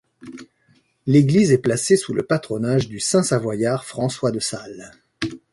[1.05, 4.91] L'église est placée sous le patronage du saint savoyard François de Sales.